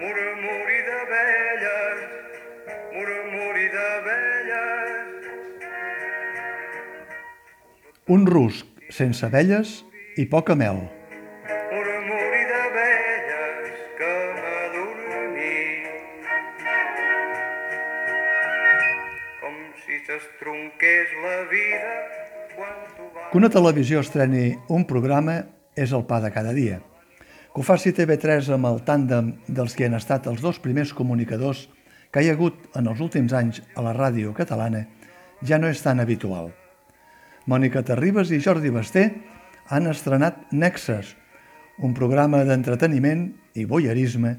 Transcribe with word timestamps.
murmuri 0.00 0.80
d'abelles, 0.88 2.00
murmuri 2.94 3.66
d'abelles. 3.74 5.28
Un 8.08 8.26
rusc 8.26 8.66
sense 8.90 9.24
abelles 9.26 9.84
i 10.16 10.26
poca 10.26 10.56
mel. 10.56 10.80
Murmuri 11.72 12.42
d'abelles 12.50 13.78
que 14.00 14.12
m'adormí. 14.40 15.56
Com 19.42 19.56
si 19.84 20.00
s'estronqués 20.08 21.16
la 21.24 21.38
vida 21.52 21.94
quan 22.56 22.76
tu 22.96 23.04
vas... 23.14 23.28
Que 23.30 23.42
una 23.44 23.52
televisió 23.52 24.00
estreni 24.00 24.54
un 24.68 24.88
programa 24.88 25.42
és 25.76 25.92
el 25.92 26.08
pa 26.08 26.20
de 26.24 26.32
cada 26.34 26.56
dia. 26.56 26.80
Que 27.50 27.62
ho 27.62 27.66
faci 27.66 27.90
TV3 27.90 28.52
amb 28.54 28.68
el 28.68 28.78
tàndem 28.86 29.32
dels 29.50 29.74
que 29.74 29.88
han 29.88 29.96
estat 29.98 30.28
els 30.30 30.42
dos 30.42 30.60
primers 30.62 30.92
comunicadors 30.94 31.64
que 32.14 32.22
hi 32.22 32.30
ha 32.30 32.36
hagut 32.36 32.70
en 32.78 32.86
els 32.90 33.00
últims 33.02 33.34
anys 33.34 33.58
a 33.74 33.82
la 33.82 33.94
ràdio 33.96 34.30
catalana 34.36 34.84
ja 35.42 35.58
no 35.58 35.66
és 35.70 35.82
tan 35.82 35.98
habitual. 35.98 36.52
Mònica 37.50 37.82
Terribas 37.82 38.30
i 38.30 38.38
Jordi 38.38 38.70
Basté 38.70 39.08
han 39.66 39.90
estrenat 39.90 40.52
Nexes, 40.52 41.16
un 41.82 41.94
programa 41.96 42.44
d'entreteniment 42.46 43.26
i 43.58 43.66
boierisme 43.66 44.36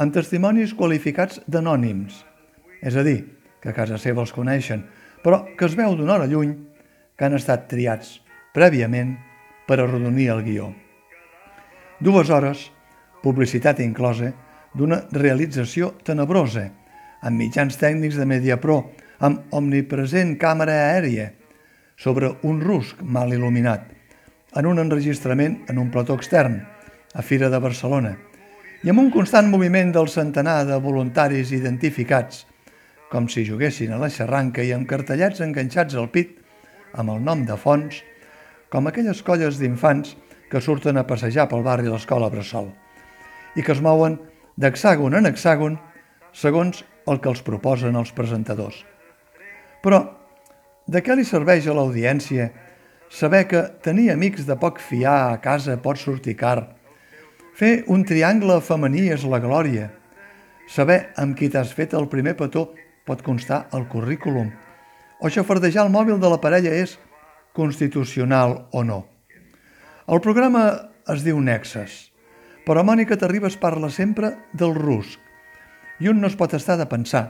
amb 0.00 0.14
testimonis 0.14 0.74
qualificats 0.74 1.38
d'anònims, 1.46 2.24
és 2.82 2.96
a 2.98 3.04
dir, 3.06 3.20
que 3.62 3.70
a 3.70 3.76
casa 3.76 3.98
seva 3.98 4.24
els 4.24 4.34
coneixen, 4.34 4.82
però 5.22 5.44
que 5.56 5.68
es 5.68 5.76
veu 5.78 5.94
d'una 5.94 6.18
hora 6.18 6.26
lluny 6.30 6.56
que 7.14 7.28
han 7.28 7.38
estat 7.38 7.68
triats 7.70 8.18
prèviament 8.54 9.14
per 9.68 9.78
arrodonir 9.78 10.32
el 10.34 10.42
guió. 10.46 10.72
Dues 12.00 12.30
hores, 12.30 12.72
publicitat 13.22 13.78
inclosa, 13.78 14.32
d'una 14.74 15.04
realització 15.14 15.92
tenebrosa, 16.02 16.64
amb 17.22 17.38
mitjans 17.38 17.78
tècnics 17.78 18.18
de 18.18 18.26
Mediapro, 18.26 18.80
amb 19.22 19.54
omnipresent 19.54 20.34
càmera 20.40 20.74
aèria, 20.88 21.30
sobre 21.94 22.32
un 22.42 22.58
rusc 22.60 22.98
mal 23.00 23.30
il·luminat, 23.30 23.86
en 24.58 24.66
un 24.66 24.82
enregistrament 24.82 25.60
en 25.70 25.78
un 25.78 25.92
plató 25.94 26.16
extern, 26.18 26.58
a 27.14 27.22
Fira 27.22 27.46
de 27.50 27.62
Barcelona, 27.62 28.16
i 28.82 28.90
amb 28.90 29.04
un 29.04 29.12
constant 29.14 29.46
moviment 29.48 29.94
del 29.94 30.10
centenar 30.10 30.64
de 30.66 30.80
voluntaris 30.82 31.54
identificats, 31.54 32.42
com 33.06 33.30
si 33.30 33.46
juguessin 33.46 33.94
a 33.94 34.00
la 34.02 34.10
xerranca 34.10 34.66
i 34.66 34.74
amb 34.74 34.90
cartellets 34.90 35.40
enganxats 35.46 35.94
al 35.94 36.10
pit, 36.10 36.34
amb 36.98 37.14
el 37.14 37.22
nom 37.22 37.46
de 37.46 37.54
fons, 37.54 38.02
com 38.68 38.90
aquelles 38.90 39.22
colles 39.22 39.62
d'infants 39.62 40.16
que 40.50 40.60
surten 40.60 40.98
a 40.98 41.06
passejar 41.06 41.48
pel 41.50 41.64
barri 41.66 41.86
de 41.86 41.92
l'escola 41.94 42.30
Bressol 42.32 42.70
i 43.54 43.62
que 43.62 43.72
es 43.72 43.82
mouen 43.82 44.18
d'hexàgon 44.60 45.16
en 45.18 45.30
hexàgon 45.30 45.78
segons 46.34 46.82
el 47.06 47.20
que 47.20 47.30
els 47.30 47.42
proposen 47.46 47.96
els 47.96 48.12
presentadors. 48.16 48.82
Però 49.82 50.00
de 50.86 51.00
què 51.04 51.16
li 51.16 51.24
serveix 51.24 51.66
a 51.68 51.74
l'audiència 51.76 52.50
saber 53.10 53.44
que 53.48 53.62
tenir 53.84 54.10
amics 54.12 54.46
de 54.48 54.56
poc 54.60 54.80
fiar 54.82 55.32
a 55.32 55.40
casa 55.40 55.76
pot 55.80 56.00
sortir 56.00 56.34
car, 56.36 56.74
fer 57.54 57.84
un 57.92 58.02
triangle 58.04 58.58
femení 58.64 59.06
és 59.14 59.24
la 59.30 59.40
glòria, 59.40 59.90
saber 60.66 61.14
amb 61.20 61.36
qui 61.38 61.50
t'has 61.52 61.72
fet 61.76 61.94
el 61.94 62.08
primer 62.10 62.34
petó 62.36 62.72
pot 63.06 63.22
constar 63.22 63.66
el 63.76 63.86
currículum, 63.88 64.50
o 65.20 65.30
xafardejar 65.30 65.86
el 65.86 65.92
mòbil 65.94 66.18
de 66.20 66.30
la 66.32 66.40
parella 66.40 66.72
és 66.74 66.98
constitucional 67.54 68.64
o 68.72 68.82
no. 68.82 69.04
El 70.04 70.20
programa 70.20 70.90
es 71.08 71.22
diu 71.24 71.38
Nexes, 71.40 71.92
però 72.68 72.82
Mònica 72.84 73.16
Terribas 73.16 73.54
parla 73.56 73.88
sempre 73.88 74.34
del 74.52 74.74
rusc. 74.76 75.16
I 76.04 76.10
un 76.10 76.18
no 76.20 76.28
es 76.28 76.34
pot 76.36 76.52
estar 76.52 76.74
de 76.76 76.84
pensar 76.84 77.22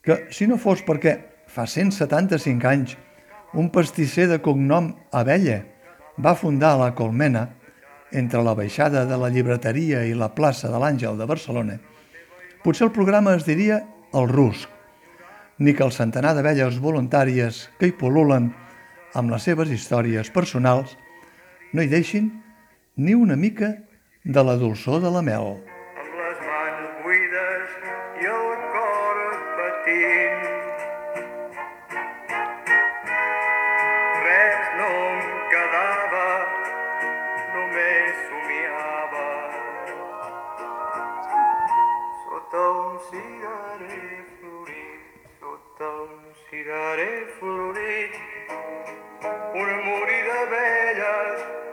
que 0.00 0.16
si 0.32 0.46
no 0.48 0.56
fos 0.56 0.80
perquè 0.86 1.12
fa 1.52 1.66
175 1.68 2.68
anys 2.70 2.94
un 3.52 3.68
pastisser 3.74 4.24
de 4.30 4.38
cognom 4.40 4.94
Abella 5.12 5.58
va 6.16 6.32
fundar 6.32 6.78
la 6.80 6.94
Colmena 6.96 7.42
entre 8.16 8.40
la 8.40 8.54
baixada 8.56 9.02
de 9.04 9.18
la 9.20 9.28
llibreteria 9.28 10.06
i 10.08 10.14
la 10.16 10.30
plaça 10.32 10.70
de 10.72 10.80
l'Àngel 10.80 11.18
de 11.20 11.26
Barcelona, 11.28 11.76
potser 12.64 12.86
el 12.86 12.94
programa 12.96 13.34
es 13.36 13.44
diria 13.44 13.82
El 14.16 14.30
Rusc, 14.32 14.64
ni 15.58 15.76
que 15.76 15.84
el 15.84 15.92
centenar 15.92 16.32
d'abelles 16.32 16.80
voluntàries 16.80 17.66
que 17.76 17.92
hi 17.92 17.94
pol·lulen 18.00 18.48
amb 19.12 19.34
les 19.34 19.44
seves 19.44 19.68
històries 19.76 20.32
personals 20.32 20.96
no 21.72 21.82
hi 21.82 21.88
deixin 21.88 22.30
ni 22.96 23.14
una 23.14 23.36
mica 23.36 23.68
de 24.24 24.42
la 24.44 24.56
dolçor 24.56 25.00
de 25.02 25.10
la 25.10 25.22
mel. 25.22 25.48
amb 26.02 26.14
les 26.20 26.38
mans 26.46 26.94
buides 27.04 27.74
i 28.22 28.28
el 28.32 28.48
cor 28.74 29.20
patint. 29.58 30.46
Res 34.24 34.72
no 34.78 34.88
em 35.02 35.28
quedava, 35.52 36.24
només 37.54 38.24
somiava. 38.30 39.28
Sota 42.24 42.64
un 42.80 42.98
cigarer 43.10 44.24
florit, 44.40 45.32
sota 45.40 45.92
un 46.06 46.20
cigarer 46.48 47.26
florit, 47.38 48.22
un 49.60 49.82
morir 49.84 50.22
d'abelles 50.28 51.67